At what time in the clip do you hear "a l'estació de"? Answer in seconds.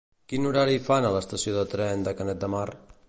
1.09-1.67